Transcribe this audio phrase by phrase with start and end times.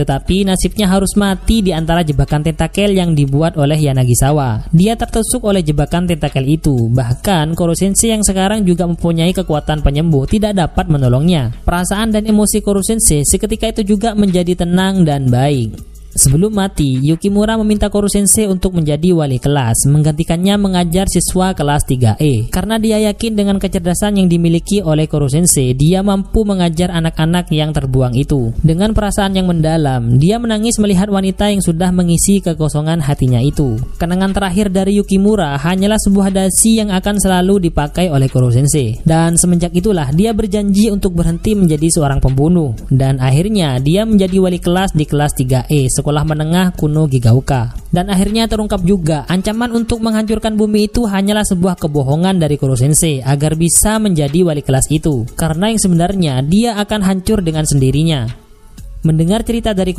[0.00, 4.72] Tetapi nasibnya harus mati di antara jebakan tentakel yang dibuat oleh Yanagisawa.
[4.72, 6.88] Dia tertusuk oleh jebakan tentakel itu.
[6.88, 11.52] Bahkan Koro Sensei yang sekarang juga mempunyai kekuatan penyembuh tidak dapat menolongnya.
[11.68, 15.89] Perasaan dan emosi Koro Sensei seketika itu juga menjadi tenang dan baik.
[16.20, 22.52] Sebelum mati, Yukimura meminta Koru Sensei untuk menjadi wali kelas, menggantikannya mengajar siswa kelas 3E.
[22.52, 27.72] Karena dia yakin dengan kecerdasan yang dimiliki oleh Koru Sensei, dia mampu mengajar anak-anak yang
[27.72, 28.52] terbuang itu.
[28.60, 33.80] Dengan perasaan yang mendalam, dia menangis melihat wanita yang sudah mengisi kekosongan hatinya itu.
[33.96, 39.00] Kenangan terakhir dari Yukimura hanyalah sebuah dasi yang akan selalu dipakai oleh Koru Sensei.
[39.00, 42.76] Dan semenjak itulah dia berjanji untuk berhenti menjadi seorang pembunuh.
[42.92, 47.70] Dan akhirnya dia menjadi wali kelas di kelas 3E sekolah menengah kuno Gigauka.
[47.94, 53.22] Dan akhirnya terungkap juga ancaman untuk menghancurkan bumi itu hanyalah sebuah kebohongan dari Kuro Sensei
[53.22, 55.22] agar bisa menjadi wali kelas itu.
[55.38, 58.26] Karena yang sebenarnya dia akan hancur dengan sendirinya.
[59.00, 59.96] Mendengar cerita dari